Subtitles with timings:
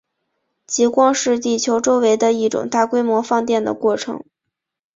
[0.65, 4.23] 极光是地球周围的一种大规模放电的过程。